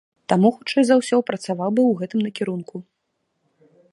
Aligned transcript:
Таму, 0.31 0.49
хутчэй 0.55 0.83
за 0.89 0.95
ўсё, 1.01 1.19
працаваў 1.29 1.69
бы 1.79 1.85
ў 1.85 1.91
гэтым 2.01 2.19
накірунку. 2.27 2.75